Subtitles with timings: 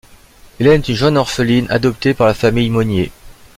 [0.59, 3.11] Hélène est une jeune orpheline adoptée par la famille Monnier.